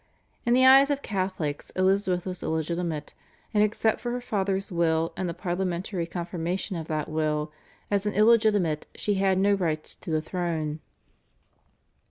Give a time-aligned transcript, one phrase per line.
[0.47, 3.13] In the eyes of Catholics Elizabeth was illegitimate,
[3.53, 7.51] and except for her father's will and the parliamentary confirmation of that will,
[7.91, 10.79] as an illegitimate she had no right to the throne.